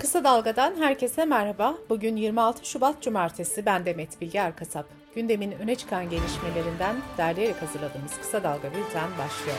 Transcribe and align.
Kısa 0.00 0.24
Dalga'dan 0.24 0.74
herkese 0.80 1.24
merhaba. 1.24 1.74
Bugün 1.88 2.16
26 2.16 2.66
Şubat 2.66 3.02
Cumartesi. 3.02 3.66
Ben 3.66 3.86
Demet 3.86 4.20
Bilge 4.20 4.38
Erkasap. 4.38 4.86
Gündemin 5.14 5.52
öne 5.52 5.74
çıkan 5.74 6.10
gelişmelerinden 6.10 6.96
derleyerek 7.18 7.62
hazırladığımız 7.62 8.18
Kısa 8.18 8.42
Dalga 8.42 8.68
Bülten 8.68 9.10
başlıyor. 9.18 9.58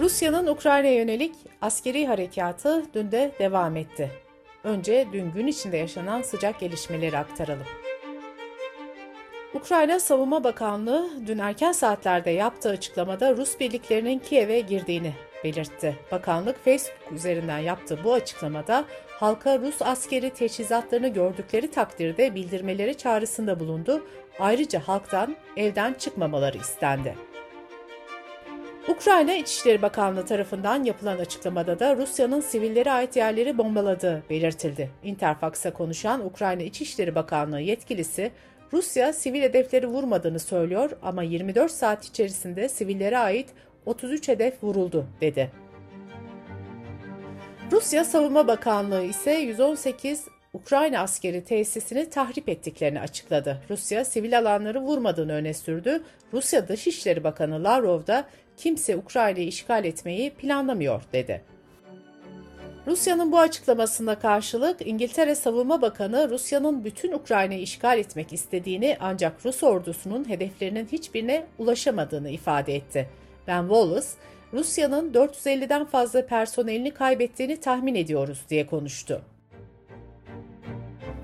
Rusya'nın 0.00 0.46
Ukrayna'ya 0.46 0.94
yönelik 0.94 1.34
askeri 1.62 2.06
harekatı 2.06 2.84
dün 2.94 3.12
de 3.12 3.32
devam 3.38 3.76
etti. 3.76 4.10
Önce 4.64 5.08
dün 5.12 5.32
gün 5.32 5.46
içinde 5.46 5.76
yaşanan 5.76 6.22
sıcak 6.22 6.60
gelişmeleri 6.60 7.18
aktaralım. 7.18 7.66
Ukrayna 9.54 10.00
Savunma 10.00 10.44
Bakanlığı 10.44 11.10
dün 11.26 11.38
erken 11.38 11.72
saatlerde 11.72 12.30
yaptığı 12.30 12.70
açıklamada 12.70 13.36
Rus 13.36 13.60
birliklerinin 13.60 14.18
Kiev'e 14.18 14.60
girdiğini 14.60 15.12
belirtti. 15.44 15.96
Bakanlık 16.12 16.64
Facebook 16.64 17.12
üzerinden 17.12 17.58
yaptığı 17.58 18.04
bu 18.04 18.12
açıklamada 18.12 18.84
halka 19.08 19.58
Rus 19.58 19.82
askeri 19.82 20.30
teçhizatlarını 20.30 21.08
gördükleri 21.08 21.70
takdirde 21.70 22.34
bildirmeleri 22.34 22.98
çağrısında 22.98 23.60
bulundu. 23.60 24.06
Ayrıca 24.38 24.80
halktan 24.80 25.36
evden 25.56 25.94
çıkmamaları 25.94 26.58
istendi. 26.58 27.14
Ukrayna 28.88 29.34
İçişleri 29.34 29.82
Bakanlığı 29.82 30.24
tarafından 30.24 30.84
yapılan 30.84 31.18
açıklamada 31.18 31.78
da 31.78 31.96
Rusya'nın 31.96 32.40
sivillere 32.40 32.90
ait 32.90 33.16
yerleri 33.16 33.58
bombaladığı 33.58 34.22
belirtildi. 34.30 34.90
Interfax'a 35.02 35.72
konuşan 35.72 36.26
Ukrayna 36.26 36.62
İçişleri 36.62 37.14
Bakanlığı 37.14 37.60
yetkilisi 37.60 38.32
Rusya 38.72 39.12
sivil 39.12 39.42
hedefleri 39.42 39.86
vurmadığını 39.86 40.38
söylüyor 40.38 40.90
ama 41.02 41.22
24 41.22 41.72
saat 41.72 42.04
içerisinde 42.04 42.68
sivillere 42.68 43.18
ait 43.18 43.48
33 43.86 44.28
hedef 44.28 44.64
vuruldu 44.64 45.06
dedi. 45.20 45.50
Rusya 47.72 48.04
Savunma 48.04 48.48
Bakanlığı 48.48 49.04
ise 49.04 49.32
118 49.32 50.24
Ukrayna 50.52 51.00
askeri 51.00 51.44
tesisini 51.44 52.10
tahrip 52.10 52.48
ettiklerini 52.48 53.00
açıkladı. 53.00 53.62
Rusya 53.70 54.04
sivil 54.04 54.38
alanları 54.38 54.80
vurmadığını 54.80 55.32
öne 55.32 55.54
sürdü. 55.54 56.02
Rusya 56.32 56.68
Dışişleri 56.68 57.24
Bakanı 57.24 57.64
Lavrov 57.64 58.06
da 58.06 58.24
kimse 58.56 58.96
Ukrayna'yı 58.96 59.46
işgal 59.46 59.84
etmeyi 59.84 60.30
planlamıyor 60.30 61.02
dedi. 61.12 61.42
Rusya'nın 62.86 63.32
bu 63.32 63.38
açıklamasına 63.38 64.18
karşılık 64.18 64.86
İngiltere 64.86 65.34
Savunma 65.34 65.82
Bakanı 65.82 66.30
Rusya'nın 66.30 66.84
bütün 66.84 67.12
Ukrayna'yı 67.12 67.60
işgal 67.60 67.98
etmek 67.98 68.32
istediğini 68.32 68.96
ancak 69.00 69.46
Rus 69.46 69.62
ordusunun 69.62 70.28
hedeflerinin 70.28 70.88
hiçbirine 70.92 71.46
ulaşamadığını 71.58 72.30
ifade 72.30 72.74
etti. 72.74 73.08
Ben 73.46 73.60
Wallace, 73.60 74.06
Rusya'nın 74.52 75.12
450'den 75.12 75.84
fazla 75.84 76.26
personelini 76.26 76.90
kaybettiğini 76.90 77.60
tahmin 77.60 77.94
ediyoruz 77.94 78.44
diye 78.50 78.66
konuştu. 78.66 79.22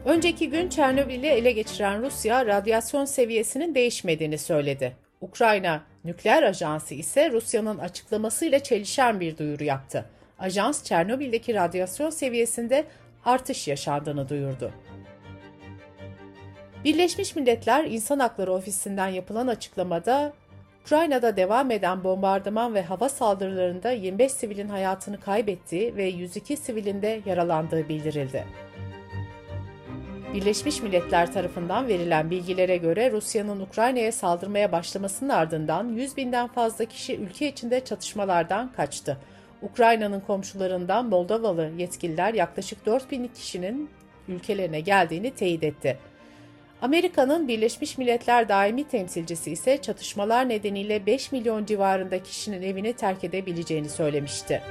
Önceki 0.04 0.50
gün 0.50 0.68
Çernobil'i 0.68 1.26
ele 1.26 1.52
geçiren 1.52 2.02
Rusya 2.02 2.46
radyasyon 2.46 3.04
seviyesinin 3.04 3.74
değişmediğini 3.74 4.38
söyledi. 4.38 4.96
Ukrayna 5.20 5.82
Nükleer 6.04 6.42
Ajansı 6.42 6.94
ise 6.94 7.30
Rusya'nın 7.30 7.78
açıklamasıyla 7.78 8.58
çelişen 8.58 9.20
bir 9.20 9.38
duyuru 9.38 9.64
yaptı. 9.64 10.04
Ajans 10.38 10.84
Çernobil'deki 10.84 11.54
radyasyon 11.54 12.10
seviyesinde 12.10 12.84
artış 13.24 13.68
yaşandığını 13.68 14.28
duyurdu. 14.28 14.72
Birleşmiş 16.84 17.36
Milletler 17.36 17.84
İnsan 17.84 18.18
Hakları 18.18 18.52
Ofisi'nden 18.52 19.08
yapılan 19.08 19.46
açıklamada 19.46 20.32
Ukrayna'da 20.82 21.36
devam 21.36 21.70
eden 21.70 22.04
bombardıman 22.04 22.74
ve 22.74 22.82
hava 22.82 23.08
saldırılarında 23.08 23.90
25 23.90 24.32
sivilin 24.32 24.68
hayatını 24.68 25.20
kaybettiği 25.20 25.96
ve 25.96 26.04
102 26.04 26.56
sivilin 26.56 27.02
de 27.02 27.20
yaralandığı 27.26 27.88
bildirildi. 27.88 28.44
Birleşmiş 30.34 30.82
Milletler 30.82 31.32
tarafından 31.32 31.88
verilen 31.88 32.30
bilgilere 32.30 32.76
göre 32.76 33.12
Rusya'nın 33.12 33.60
Ukrayna'ya 33.60 34.12
saldırmaya 34.12 34.72
başlamasının 34.72 35.28
ardından 35.28 35.88
100 35.88 36.16
binden 36.16 36.48
fazla 36.48 36.84
kişi 36.84 37.16
ülke 37.16 37.48
içinde 37.48 37.84
çatışmalardan 37.84 38.72
kaçtı. 38.72 39.18
Ukrayna'nın 39.62 40.20
komşularından 40.20 41.06
Moldovalı 41.06 41.70
yetkililer 41.78 42.34
yaklaşık 42.34 42.86
4 42.86 43.10
bin 43.10 43.28
kişinin 43.28 43.90
ülkelerine 44.28 44.80
geldiğini 44.80 45.30
teyit 45.30 45.64
etti. 45.64 45.98
Amerika'nın 46.82 47.48
Birleşmiş 47.48 47.98
Milletler 47.98 48.48
daimi 48.48 48.84
temsilcisi 48.84 49.50
ise 49.50 49.82
çatışmalar 49.82 50.48
nedeniyle 50.48 51.06
5 51.06 51.32
milyon 51.32 51.64
civarında 51.64 52.22
kişinin 52.22 52.62
evini 52.62 52.92
terk 52.92 53.24
edebileceğini 53.24 53.88
söylemişti. 53.88 54.62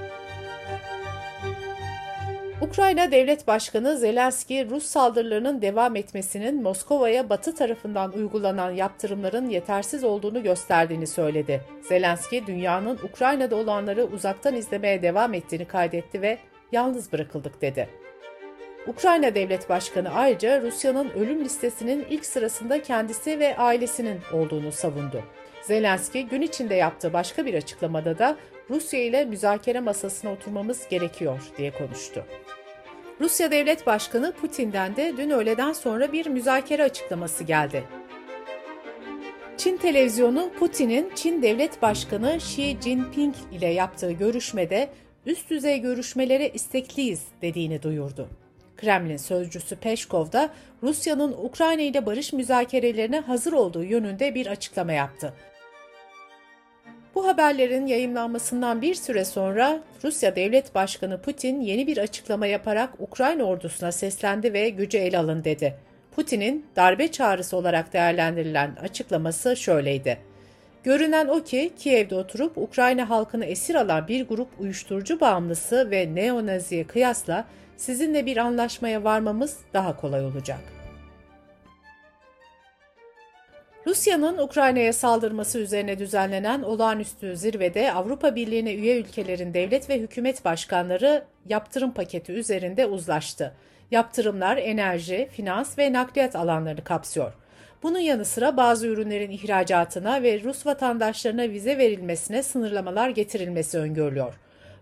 Ukrayna 2.61 3.11
Devlet 3.11 3.47
Başkanı 3.47 3.97
Zelenski, 3.97 4.69
Rus 4.69 4.85
saldırılarının 4.85 5.61
devam 5.61 5.95
etmesinin 5.95 6.63
Moskova'ya 6.63 7.29
Batı 7.29 7.55
tarafından 7.55 8.13
uygulanan 8.13 8.71
yaptırımların 8.71 9.49
yetersiz 9.49 10.03
olduğunu 10.03 10.43
gösterdiğini 10.43 11.07
söyledi. 11.07 11.61
Zelenski, 11.81 12.47
dünyanın 12.47 12.99
Ukrayna'da 13.03 13.55
olanları 13.55 14.05
uzaktan 14.05 14.55
izlemeye 14.55 15.01
devam 15.01 15.33
ettiğini 15.33 15.65
kaydetti 15.65 16.21
ve 16.21 16.37
yalnız 16.71 17.11
bırakıldık 17.11 17.61
dedi. 17.61 18.00
Ukrayna 18.87 19.35
Devlet 19.35 19.69
Başkanı 19.69 20.09
ayrıca 20.09 20.61
Rusya'nın 20.61 21.09
ölüm 21.09 21.45
listesinin 21.45 22.05
ilk 22.09 22.25
sırasında 22.25 22.81
kendisi 22.81 23.39
ve 23.39 23.57
ailesinin 23.57 24.19
olduğunu 24.33 24.71
savundu. 24.71 25.23
Zelenski 25.61 26.27
gün 26.27 26.41
içinde 26.41 26.75
yaptığı 26.75 27.13
başka 27.13 27.45
bir 27.45 27.53
açıklamada 27.53 28.17
da 28.17 28.37
Rusya 28.69 29.03
ile 29.03 29.25
müzakere 29.25 29.79
masasına 29.79 30.31
oturmamız 30.31 30.87
gerekiyor 30.89 31.41
diye 31.57 31.71
konuştu. 31.71 32.25
Rusya 33.21 33.51
Devlet 33.51 33.87
Başkanı 33.87 34.31
Putin'den 34.31 34.95
de 34.95 35.13
dün 35.17 35.29
öğleden 35.29 35.73
sonra 35.73 36.11
bir 36.11 36.25
müzakere 36.25 36.83
açıklaması 36.83 37.43
geldi. 37.43 37.83
Çin 39.57 39.77
televizyonu 39.77 40.51
Putin'in 40.59 41.11
Çin 41.15 41.41
Devlet 41.41 41.81
Başkanı 41.81 42.35
Xi 42.35 42.77
Jinping 42.83 43.35
ile 43.51 43.67
yaptığı 43.67 44.11
görüşmede 44.11 44.89
üst 45.25 45.49
düzey 45.49 45.81
görüşmelere 45.81 46.49
istekliyiz 46.49 47.23
dediğini 47.41 47.83
duyurdu. 47.83 48.29
Kremlin 48.81 49.17
sözcüsü 49.17 49.75
Peşkov 49.75 50.31
da 50.31 50.49
Rusya'nın 50.83 51.31
Ukrayna 51.31 51.81
ile 51.81 52.05
barış 52.05 52.33
müzakerelerine 52.33 53.19
hazır 53.19 53.53
olduğu 53.53 53.83
yönünde 53.83 54.35
bir 54.35 54.47
açıklama 54.47 54.93
yaptı. 54.93 55.33
Bu 57.15 57.27
haberlerin 57.27 57.87
yayımlanmasından 57.87 58.81
bir 58.81 58.95
süre 58.95 59.25
sonra 59.25 59.79
Rusya 60.03 60.35
Devlet 60.35 60.75
Başkanı 60.75 61.21
Putin 61.21 61.61
yeni 61.61 61.87
bir 61.87 61.97
açıklama 61.97 62.45
yaparak 62.45 62.89
Ukrayna 62.99 63.43
ordusuna 63.43 63.91
seslendi 63.91 64.53
ve 64.53 64.69
gücü 64.69 64.97
ele 64.97 65.17
alın 65.17 65.43
dedi. 65.43 65.75
Putin'in 66.15 66.65
darbe 66.75 67.11
çağrısı 67.11 67.57
olarak 67.57 67.93
değerlendirilen 67.93 68.75
açıklaması 68.75 69.55
şöyleydi. 69.57 70.17
Görünen 70.83 71.27
o 71.27 71.43
ki 71.43 71.71
Kiev'de 71.77 72.15
oturup 72.15 72.57
Ukrayna 72.57 73.09
halkını 73.09 73.45
esir 73.45 73.75
alan 73.75 74.07
bir 74.07 74.27
grup 74.27 74.47
uyuşturucu 74.59 75.19
bağımlısı 75.19 75.91
ve 75.91 76.15
neonaziye 76.15 76.83
kıyasla 76.83 77.45
sizinle 77.81 78.25
bir 78.25 78.37
anlaşmaya 78.37 79.03
varmamız 79.03 79.57
daha 79.73 79.97
kolay 79.97 80.25
olacak.'' 80.25 80.81
Rusya'nın 83.87 84.37
Ukrayna'ya 84.37 84.93
saldırması 84.93 85.59
üzerine 85.59 85.99
düzenlenen 85.99 86.61
olağanüstü 86.61 87.37
zirvede 87.37 87.93
Avrupa 87.93 88.35
Birliği'ne 88.35 88.73
üye 88.73 88.99
ülkelerin 88.99 89.53
devlet 89.53 89.89
ve 89.89 89.99
hükümet 89.99 90.45
başkanları 90.45 91.23
yaptırım 91.49 91.91
paketi 91.91 92.31
üzerinde 92.31 92.85
uzlaştı. 92.85 93.53
Yaptırımlar 93.91 94.57
enerji, 94.57 95.29
finans 95.31 95.77
ve 95.77 95.93
nakliyat 95.93 96.35
alanlarını 96.35 96.83
kapsıyor. 96.83 97.33
Bunun 97.83 97.99
yanı 97.99 98.25
sıra 98.25 98.57
bazı 98.57 98.87
ürünlerin 98.87 99.31
ihracatına 99.31 100.23
ve 100.23 100.43
Rus 100.43 100.65
vatandaşlarına 100.65 101.49
vize 101.49 101.77
verilmesine 101.77 102.43
sınırlamalar 102.43 103.09
getirilmesi 103.09 103.77
öngörülüyor. 103.77 104.33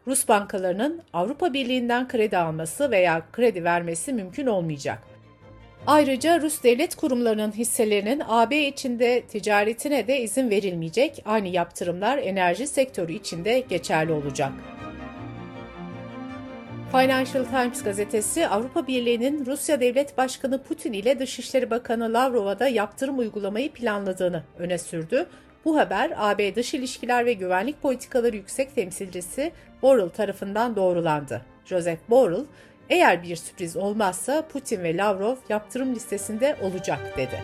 Rus 0.10 0.28
bankalarının 0.28 1.02
Avrupa 1.14 1.54
Birliği'nden 1.54 2.08
kredi 2.08 2.38
alması 2.38 2.92
veya 2.92 3.22
kredi 3.32 3.64
vermesi 3.64 4.14
mümkün 4.14 4.48
olmayacak. 4.48 5.00
Ayrıca 5.88 6.42
Rus 6.42 6.64
devlet 6.64 6.96
kurumlarının 6.96 7.52
hisselerinin 7.52 8.22
AB 8.28 8.68
içinde 8.68 9.22
ticaretine 9.22 10.08
de 10.08 10.22
izin 10.22 10.50
verilmeyecek. 10.50 11.24
Aynı 11.26 11.48
yaptırımlar 11.48 12.18
enerji 12.18 12.68
sektörü 12.68 13.14
içinde 13.14 13.60
geçerli 13.60 14.12
olacak. 14.12 14.52
Financial 16.92 17.46
Times 17.46 17.84
gazetesi 17.84 18.48
Avrupa 18.48 18.88
Birliği'nin 18.88 19.46
Rusya 19.46 19.80
Devlet 19.80 20.18
Başkanı 20.18 20.64
Putin 20.64 20.94
ile 20.94 21.20
Dışişleri 21.20 21.70
Bakanı 21.70 22.14
Lavrov'a 22.14 22.60
da 22.60 22.68
yaptırım 22.68 23.20
uygulamayı 23.20 23.74
planladığını 23.74 24.44
öne 24.58 24.78
sürdü. 24.78 25.28
Bu 25.70 25.78
haber 25.78 26.14
AB 26.18 26.56
Dış 26.56 26.74
İlişkiler 26.74 27.26
ve 27.26 27.34
Güvenlik 27.34 27.82
Politikaları 27.82 28.36
Yüksek 28.36 28.76
Temsilcisi 28.76 29.52
Borrell 29.82 30.10
tarafından 30.10 30.76
doğrulandı. 30.76 31.42
Joseph 31.66 32.00
Borrell, 32.10 32.46
eğer 32.90 33.24
bir 33.24 33.36
sürpriz 33.36 33.78
olmazsa 33.78 34.42
Putin 34.48 34.84
ve 34.84 34.98
Lavrov 34.98 35.36
yaptırım 35.50 35.96
listesinde 35.96 36.56
olacak 36.62 37.00
dedi. 37.18 37.44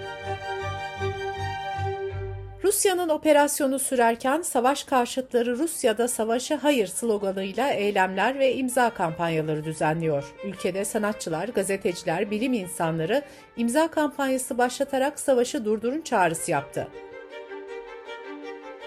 Rusya'nın 2.63 3.09
operasyonu 3.09 3.79
sürerken 3.79 4.41
savaş 4.41 4.83
karşıtları 4.83 5.57
Rusya'da 5.57 6.07
savaşa 6.07 6.63
hayır 6.63 6.87
sloganıyla 6.87 7.69
eylemler 7.69 8.39
ve 8.39 8.55
imza 8.55 8.89
kampanyaları 8.89 9.63
düzenliyor. 9.63 10.33
Ülkede 10.45 10.85
sanatçılar, 10.85 11.47
gazeteciler, 11.47 12.31
bilim 12.31 12.53
insanları 12.53 13.21
imza 13.57 13.87
kampanyası 13.87 14.57
başlatarak 14.57 15.19
savaşı 15.19 15.65
durdurun 15.65 16.01
çağrısı 16.01 16.51
yaptı. 16.51 16.87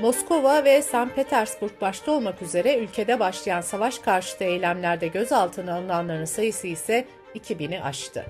Moskova 0.00 0.64
ve 0.64 0.82
St. 0.82 1.14
Petersburg 1.14 1.70
başta 1.80 2.12
olmak 2.12 2.42
üzere 2.42 2.78
ülkede 2.78 3.20
başlayan 3.20 3.60
savaş 3.60 3.98
karşıtı 3.98 4.44
eylemlerde 4.44 5.08
gözaltına 5.08 5.74
alınanların 5.74 6.24
sayısı 6.24 6.66
ise 6.66 7.04
2000'i 7.34 7.80
aştı. 7.80 8.26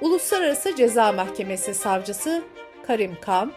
Uluslararası 0.00 0.76
Ceza 0.76 1.12
Mahkemesi 1.12 1.74
savcısı 1.74 2.42
Karim 2.86 3.16
Khan, 3.20 3.52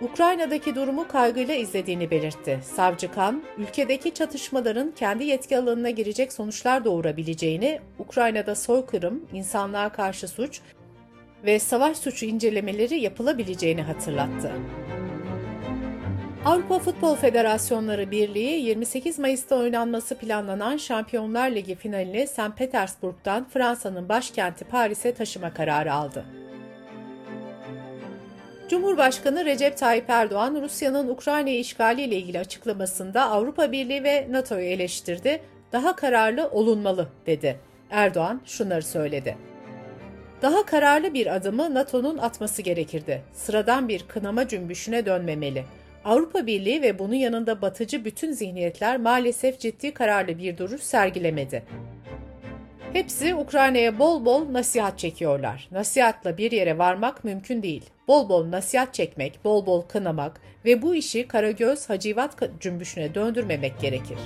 Ukrayna'daki 0.00 0.74
durumu 0.74 1.08
kaygıyla 1.08 1.54
izlediğini 1.54 2.10
belirtti. 2.10 2.60
Savcı 2.76 3.12
Khan, 3.12 3.42
ülkedeki 3.58 4.14
çatışmaların 4.14 4.92
kendi 4.96 5.24
yetki 5.24 5.58
alanına 5.58 5.90
girecek 5.90 6.32
sonuçlar 6.32 6.84
doğurabileceğini, 6.84 7.80
Ukrayna'da 7.98 8.54
soykırım, 8.54 9.28
insanlığa 9.32 9.88
karşı 9.88 10.28
suç 10.28 10.60
ve 11.44 11.58
savaş 11.58 11.96
suçu 11.96 12.26
incelemeleri 12.26 13.00
yapılabileceğini 13.00 13.82
hatırlattı. 13.82 14.52
Avrupa 16.46 16.78
Futbol 16.78 17.16
Federasyonları 17.16 18.10
Birliği 18.10 18.62
28 18.62 19.18
Mayıs'ta 19.18 19.56
oynanması 19.56 20.18
planlanan 20.18 20.76
Şampiyonlar 20.76 21.50
Ligi 21.50 21.74
finalini 21.74 22.26
St. 22.26 22.56
Petersburg'dan 22.56 23.48
Fransa'nın 23.48 24.08
başkenti 24.08 24.64
Paris'e 24.64 25.14
taşıma 25.14 25.54
kararı 25.54 25.92
aldı. 25.92 26.24
Cumhurbaşkanı 28.68 29.44
Recep 29.44 29.78
Tayyip 29.78 30.10
Erdoğan, 30.10 30.62
Rusya'nın 30.62 31.08
Ukrayna'yı 31.08 31.58
işgaliyle 31.58 32.16
ilgili 32.16 32.38
açıklamasında 32.38 33.30
Avrupa 33.30 33.72
Birliği 33.72 34.04
ve 34.04 34.26
NATO'yu 34.30 34.64
eleştirdi, 34.64 35.40
daha 35.72 35.96
kararlı 35.96 36.48
olunmalı 36.48 37.08
dedi. 37.26 37.58
Erdoğan 37.90 38.40
şunları 38.44 38.82
söyledi. 38.82 39.36
Daha 40.42 40.66
kararlı 40.66 41.14
bir 41.14 41.34
adımı 41.36 41.74
NATO'nun 41.74 42.18
atması 42.18 42.62
gerekirdi. 42.62 43.22
Sıradan 43.32 43.88
bir 43.88 44.04
kınama 44.08 44.48
cümbüşüne 44.48 45.06
dönmemeli. 45.06 45.64
Avrupa 46.06 46.46
Birliği 46.46 46.82
ve 46.82 46.98
bunun 46.98 47.14
yanında 47.14 47.62
batıcı 47.62 48.04
bütün 48.04 48.32
zihniyetler 48.32 48.96
maalesef 48.96 49.60
ciddi 49.60 49.94
kararlı 49.94 50.38
bir 50.38 50.58
duruş 50.58 50.82
sergilemedi. 50.82 51.62
Hepsi 52.92 53.34
Ukrayna'ya 53.34 53.98
bol 53.98 54.24
bol 54.24 54.52
nasihat 54.52 54.98
çekiyorlar. 54.98 55.68
Nasihatla 55.72 56.38
bir 56.38 56.52
yere 56.52 56.78
varmak 56.78 57.24
mümkün 57.24 57.62
değil. 57.62 57.82
Bol 58.08 58.28
bol 58.28 58.50
nasihat 58.50 58.94
çekmek, 58.94 59.44
bol 59.44 59.66
bol 59.66 59.82
kınamak 59.82 60.40
ve 60.64 60.82
bu 60.82 60.94
işi 60.94 61.28
Karagöz 61.28 61.90
Hacivat 61.90 62.30
cümbüşüne 62.60 63.14
döndürmemek 63.14 63.80
gerekir. 63.80 64.18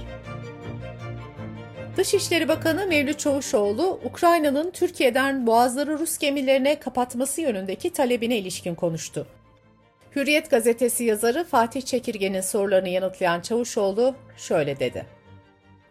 Dışişleri 1.96 2.48
Bakanı 2.48 2.86
Mevlüt 2.86 3.18
Çavuşoğlu, 3.18 4.00
Ukrayna'nın 4.04 4.70
Türkiye'den 4.70 5.46
boğazları 5.46 5.98
Rus 5.98 6.18
gemilerine 6.18 6.78
kapatması 6.80 7.40
yönündeki 7.40 7.92
talebine 7.92 8.38
ilişkin 8.38 8.74
konuştu. 8.74 9.26
Hürriyet 10.16 10.50
gazetesi 10.50 11.04
yazarı 11.04 11.44
Fatih 11.44 11.82
Çekirge'nin 11.82 12.40
sorularını 12.40 12.88
yanıtlayan 12.88 13.40
Çavuşoğlu 13.40 14.14
şöyle 14.36 14.80
dedi. 14.80 15.06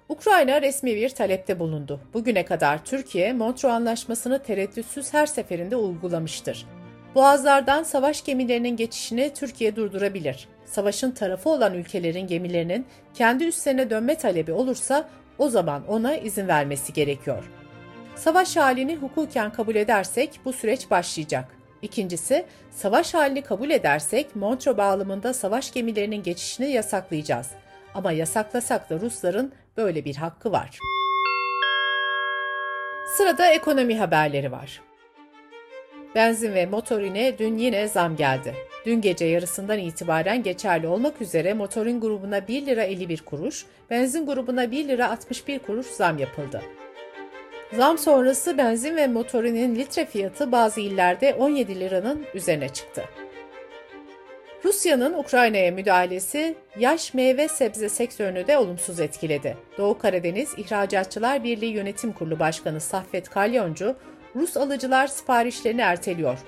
Ukrayna 0.10 0.62
resmi 0.62 0.96
bir 0.96 1.10
talepte 1.10 1.60
bulundu. 1.60 2.02
Bugüne 2.14 2.46
kadar 2.46 2.86
Türkiye, 2.86 3.34
Montreux 3.34 3.74
Anlaşması'nı 3.74 4.44
tereddütsüz 4.44 5.14
her 5.14 5.26
seferinde 5.26 5.76
uygulamıştır. 5.76 6.68
Boğazlardan 7.16 7.84
savaş 7.84 8.24
gemilerinin 8.24 8.76
geçişini 8.76 9.34
Türkiye 9.34 9.76
durdurabilir. 9.76 10.48
Savaşın 10.66 11.12
tarafı 11.12 11.50
olan 11.50 11.74
ülkelerin 11.74 12.28
gemilerinin 12.28 12.86
kendi 13.14 13.44
üstlerine 13.44 13.90
dönme 13.90 14.16
talebi 14.16 14.52
olursa 14.52 15.10
o 15.38 15.50
zaman 15.50 15.88
ona 15.88 16.18
izin 16.18 16.48
vermesi 16.48 16.94
gerekiyor. 16.94 17.44
Savaş 18.16 18.58
halini 18.58 18.96
hukuken 18.96 19.52
kabul 19.52 19.76
edersek 19.76 20.40
bu 20.46 20.54
süreç 20.54 20.92
başlayacak. 20.92 21.59
İkincisi, 21.82 22.46
savaş 22.72 23.14
halini 23.14 23.42
kabul 23.42 23.70
edersek 23.70 24.36
Montreux 24.36 24.78
bağlamında 24.78 25.34
savaş 25.34 25.74
gemilerinin 25.74 26.24
geçişini 26.24 26.72
yasaklayacağız. 26.72 27.48
Ama 27.94 28.12
yasaklasak 28.12 28.90
da 28.90 29.00
Rusların 29.00 29.52
böyle 29.78 30.06
bir 30.06 30.16
hakkı 30.16 30.52
var. 30.52 30.80
Sırada 33.18 33.48
ekonomi 33.48 33.98
haberleri 33.98 34.52
var. 34.52 34.82
Benzin 36.16 36.54
ve 36.54 36.66
motorine 36.66 37.38
dün 37.38 37.58
yine 37.58 37.88
zam 37.88 38.16
geldi. 38.16 38.56
Dün 38.86 39.02
gece 39.02 39.26
yarısından 39.26 39.80
itibaren 39.80 40.44
geçerli 40.44 40.88
olmak 40.88 41.22
üzere 41.22 41.54
motorin 41.54 42.02
grubuna 42.02 42.48
1 42.48 42.66
lira 42.66 42.84
51 42.84 43.22
kuruş, 43.22 43.66
benzin 43.90 44.26
grubuna 44.26 44.72
1 44.72 44.88
lira 44.88 45.12
61 45.12 45.60
kuruş 45.60 45.88
zam 45.88 46.18
yapıldı. 46.18 46.62
Zam 47.74 47.98
sonrası 47.98 48.58
benzin 48.58 48.96
ve 48.96 49.08
motorinin 49.08 49.76
litre 49.76 50.06
fiyatı 50.06 50.52
bazı 50.52 50.82
illerde 50.82 51.34
17 51.34 51.80
liranın 51.80 52.26
üzerine 52.34 52.70
çıktı. 52.70 53.06
Rusya'nın 54.66 55.14
Ukrayna'ya 55.14 55.72
müdahalesi 55.72 56.56
yaş 56.80 57.14
meyve 57.14 57.48
sebze 57.48 57.90
sektörünü 57.90 58.48
de 58.48 58.58
olumsuz 58.58 59.00
etkiledi. 59.00 59.58
Doğu 59.78 59.98
Karadeniz 59.98 60.54
İhracatçılar 60.58 61.44
Birliği 61.44 61.74
Yönetim 61.74 62.12
Kurulu 62.14 62.40
Başkanı 62.40 62.82
Saffet 62.82 63.30
Kalyoncu, 63.30 63.96
Rus 64.36 64.58
alıcılar 64.58 65.08
siparişlerini 65.08 65.82
erteliyor. 65.82 66.40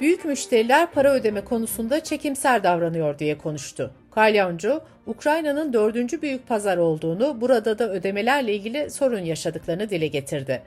Büyük 0.00 0.24
müşteriler 0.24 0.90
para 0.90 1.12
ödeme 1.12 1.44
konusunda 1.44 2.04
çekimser 2.04 2.64
davranıyor 2.64 3.18
diye 3.18 3.38
konuştu. 3.38 3.94
Kalyoncu, 4.18 4.80
Ukrayna'nın 5.06 5.72
dördüncü 5.72 6.22
büyük 6.22 6.48
pazar 6.48 6.76
olduğunu, 6.76 7.40
burada 7.40 7.78
da 7.78 7.90
ödemelerle 7.90 8.54
ilgili 8.54 8.90
sorun 8.90 9.18
yaşadıklarını 9.18 9.90
dile 9.90 10.06
getirdi. 10.06 10.62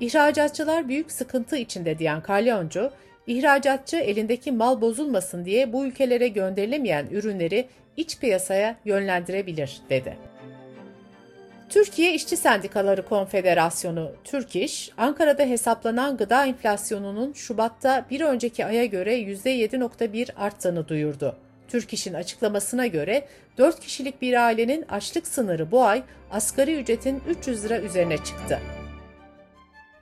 İhracatçılar 0.00 0.88
büyük 0.88 1.12
sıkıntı 1.12 1.56
içinde 1.56 1.98
diyen 1.98 2.22
Kalyoncu, 2.22 2.90
İhracatçı 3.26 3.96
elindeki 3.96 4.52
mal 4.52 4.80
bozulmasın 4.80 5.44
diye 5.44 5.72
bu 5.72 5.86
ülkelere 5.86 6.28
gönderilemeyen 6.28 7.06
ürünleri 7.10 7.68
iç 7.96 8.18
piyasaya 8.18 8.76
yönlendirebilir, 8.84 9.80
dedi. 9.90 10.16
Türkiye 11.68 12.14
İşçi 12.14 12.36
Sendikaları 12.36 13.04
Konfederasyonu 13.04 14.12
Türk 14.24 14.56
İş, 14.56 14.90
Ankara'da 14.96 15.42
hesaplanan 15.42 16.16
gıda 16.16 16.46
enflasyonunun 16.46 17.32
Şubat'ta 17.32 18.06
bir 18.10 18.20
önceki 18.20 18.66
aya 18.66 18.84
göre 18.84 19.20
%7.1 19.20 20.34
arttığını 20.34 20.88
duyurdu. 20.88 21.36
Türk 21.70 21.92
İş'in 21.92 22.14
açıklamasına 22.14 22.86
göre 22.86 23.26
4 23.58 23.80
kişilik 23.80 24.22
bir 24.22 24.44
ailenin 24.44 24.82
açlık 24.88 25.26
sınırı 25.26 25.70
bu 25.70 25.84
ay 25.84 26.02
asgari 26.30 26.80
ücretin 26.80 27.22
300 27.28 27.64
lira 27.64 27.80
üzerine 27.80 28.16
çıktı. 28.16 28.60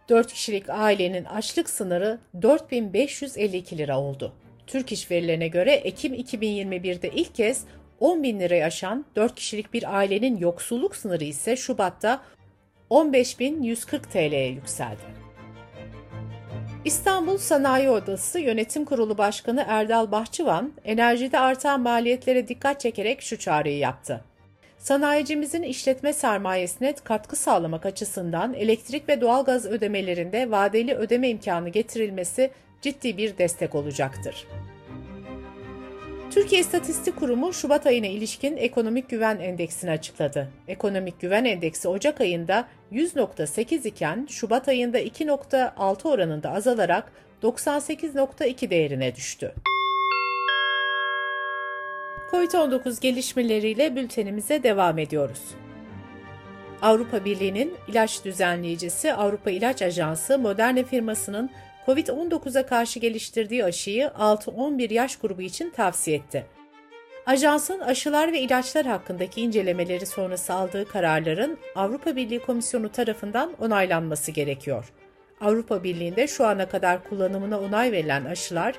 4 0.09 0.33
kişilik 0.33 0.71
ailenin 0.71 1.25
açlık 1.25 1.71
sınırı 1.71 2.19
4552 2.42 3.78
lira 3.78 4.00
oldu. 4.00 4.33
Türk 4.66 4.92
İş 4.92 5.11
verilerine 5.11 5.49
göre 5.49 5.73
Ekim 5.73 6.14
2021'de 6.14 7.09
ilk 7.09 7.35
kez 7.35 7.64
10 8.00 8.23
bin 8.23 8.40
lirayı 8.40 8.64
aşan 8.64 9.04
4 9.16 9.35
kişilik 9.35 9.73
bir 9.73 9.97
ailenin 9.97 10.37
yoksulluk 10.37 10.97
sınırı 10.97 11.25
ise 11.25 11.57
Şubat'ta 11.57 12.23
15.140 12.90 14.02
TL'ye 14.02 14.49
yükseldi. 14.49 15.17
İstanbul 16.85 17.38
Sanayi 17.38 17.90
Odası 17.90 18.38
Yönetim 18.38 18.85
Kurulu 18.85 19.18
Başkanı 19.18 19.64
Erdal 19.68 20.11
Bahçıvan, 20.11 20.73
enerjide 20.85 21.38
artan 21.38 21.80
maliyetlere 21.80 22.49
dikkat 22.49 22.80
çekerek 22.80 23.23
şu 23.23 23.38
çağrıyı 23.38 23.78
yaptı. 23.78 24.25
Sanayicimizin 24.78 25.62
işletme 25.62 26.12
sermayesine 26.12 26.94
katkı 27.04 27.37
sağlamak 27.37 27.87
açısından 27.87 28.54
elektrik 28.54 29.08
ve 29.08 29.20
doğalgaz 29.20 29.66
ödemelerinde 29.66 30.50
vadeli 30.50 30.94
ödeme 30.94 31.28
imkanı 31.28 31.68
getirilmesi 31.68 32.50
ciddi 32.82 33.16
bir 33.16 33.38
destek 33.38 33.75
olacaktır. 33.75 34.47
Türkiye 36.30 36.61
İstatistik 36.61 37.16
Kurumu 37.16 37.52
Şubat 37.52 37.87
ayına 37.87 38.06
ilişkin 38.06 38.56
ekonomik 38.56 39.08
güven 39.08 39.38
endeksini 39.38 39.90
açıkladı. 39.90 40.49
Ekonomik 40.68 41.20
güven 41.20 41.44
endeksi 41.44 41.88
Ocak 41.88 42.20
ayında 42.20 42.68
100.8 42.92 43.88
iken 43.88 44.26
Şubat 44.30 44.68
ayında 44.68 45.00
2.6 45.00 46.09
oranında 46.09 46.50
azalarak 46.50 47.12
98.2 47.42 48.71
değerine 48.71 49.16
düştü. 49.16 49.54
Covid-19 52.30 53.00
gelişmeleriyle 53.00 53.97
bültenimize 53.97 54.62
devam 54.62 54.99
ediyoruz. 54.99 55.42
Avrupa 56.83 57.25
Birliği'nin 57.25 57.75
ilaç 57.88 58.25
düzenleyicisi 58.25 59.14
Avrupa 59.14 59.50
İlaç 59.50 59.83
Ajansı 59.83 60.38
Moderna 60.38 60.83
firmasının 60.83 61.50
COVID-19'a 61.87 62.66
karşı 62.66 62.99
geliştirdiği 62.99 63.64
aşıyı 63.64 64.04
6-11 64.07 64.92
yaş 64.92 65.16
grubu 65.16 65.42
için 65.42 65.71
tavsiye 65.71 66.16
etti. 66.16 66.58
Ajansın 67.28 67.80
aşılar 67.80 68.32
ve 68.32 68.40
ilaçlar 68.40 68.87
hakkındaki 68.87 69.40
incelemeleri 69.40 70.06
sonrası 70.06 70.54
aldığı 70.54 70.88
kararların 70.88 71.58
Avrupa 71.75 72.16
Birliği 72.16 72.38
Komisyonu 72.38 72.92
tarafından 72.92 73.52
onaylanması 73.61 74.30
gerekiyor. 74.30 74.92
Avrupa 75.40 75.85
Birliği'nde 75.85 76.26
şu 76.26 76.47
ana 76.47 76.68
kadar 76.68 77.04
kullanımına 77.04 77.61
onay 77.61 77.92
verilen 77.92 78.25
aşılar 78.25 78.75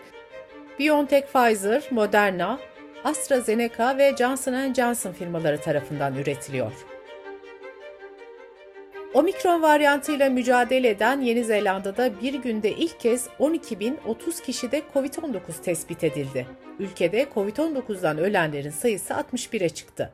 BioNTech 0.79 1.27
Pfizer, 1.27 1.83
Moderna, 1.91 2.59
AstraZeneca 3.03 3.97
ve 3.97 4.15
Johnson 4.17 4.73
Johnson 4.73 5.11
firmaları 5.11 5.61
tarafından 5.61 6.15
üretiliyor. 6.15 6.71
Omikron 9.13 9.61
varyantıyla 9.61 10.29
mücadele 10.29 10.89
eden 10.89 11.21
Yeni 11.21 11.43
Zelanda'da 11.43 12.21
bir 12.21 12.33
günde 12.33 12.71
ilk 12.71 12.99
kez 12.99 13.27
12.030 13.39 14.43
kişide 14.43 14.81
COVID-19 14.93 15.39
tespit 15.63 16.03
edildi. 16.03 16.47
Ülkede 16.79 17.27
COVID-19'dan 17.35 18.17
ölenlerin 18.17 18.69
sayısı 18.69 19.13
61'e 19.13 19.69
çıktı. 19.69 20.11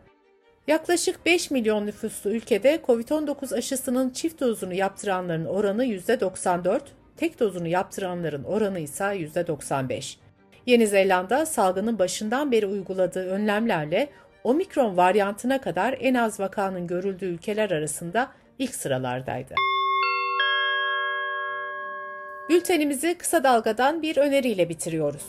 Yaklaşık 0.68 1.26
5 1.26 1.52
milyon 1.52 1.86
nüfuslu 1.86 2.30
ülkede 2.30 2.80
COVID-19 2.88 3.58
aşısının 3.58 4.10
çift 4.10 4.42
dozunu 4.42 4.74
yaptıranların 4.74 5.46
oranı 5.46 5.86
%94, 5.86 6.80
tek 7.18 7.40
dozunu 7.40 7.68
yaptıranların 7.68 8.44
oranı 8.44 8.80
ise 8.80 9.04
%95. 9.04 10.16
Yeni 10.66 10.88
Zelanda 10.88 11.46
salgının 11.46 12.00
başından 12.00 12.52
beri 12.52 12.66
uyguladığı 12.66 13.30
önlemlerle 13.30 14.10
omikron 14.44 14.98
varyantına 14.98 15.62
kadar 15.62 15.98
en 16.00 16.14
az 16.14 16.40
vakanın 16.40 16.88
görüldüğü 16.88 17.26
ülkeler 17.26 17.72
arasında 17.72 18.32
ilk 18.60 18.76
sıralardaydı. 18.76 19.54
Bültenimizi 22.50 23.18
kısa 23.18 23.44
dalgadan 23.44 24.02
bir 24.02 24.18
öneriyle 24.18 24.70
bitiriyoruz. 24.70 25.26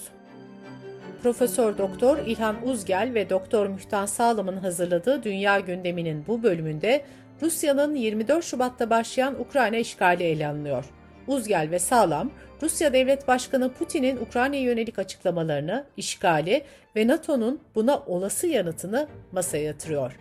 Profesör 1.23 1.79
Doktor 1.79 2.19
İlhan 2.19 2.57
Uzgel 2.69 3.11
ve 3.15 3.31
Doktor 3.31 3.67
Mühtan 3.67 4.07
Sağlam'ın 4.07 4.57
hazırladığı 4.57 5.23
Dünya 5.23 5.61
Gündemi'nin 5.61 6.25
bu 6.27 6.43
bölümünde 6.43 7.05
Rusya'nın 7.43 7.95
24 7.95 8.45
Şubat'ta 8.45 8.91
başlayan 8.91 9.41
Ukrayna 9.41 9.77
işgali 9.77 10.25
ele 10.25 10.47
alınıyor. 10.47 10.85
Uzgel 11.27 11.69
ve 11.71 11.79
Sağlam, 11.79 12.31
Rusya 12.63 12.93
Devlet 12.93 13.29
Başkanı 13.29 13.73
Putin'in 13.73 14.17
Ukrayna'ya 14.17 14.63
yönelik 14.63 14.99
açıklamalarını, 14.99 15.85
işgali 15.97 16.65
ve 16.97 17.07
NATO'nun 17.07 17.61
buna 17.75 17.99
olası 17.99 18.47
yanıtını 18.47 19.09
masaya 19.33 19.65
yatırıyor. 19.65 20.19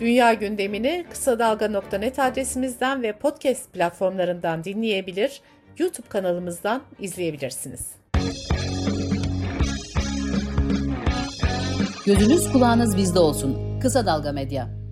Dünya 0.00 0.34
gündemini 0.34 1.04
kısa 1.10 1.38
dalga.net 1.38 2.18
adresimizden 2.18 3.02
ve 3.02 3.12
podcast 3.12 3.72
platformlarından 3.72 4.64
dinleyebilir, 4.64 5.40
YouTube 5.78 6.08
kanalımızdan 6.08 6.82
izleyebilirsiniz. 6.98 7.90
Gözünüz 12.06 12.52
kulağınız 12.52 12.96
bizde 12.96 13.18
olsun. 13.18 13.80
Kısa 13.80 14.06
Dalga 14.06 14.32
Medya. 14.32 14.83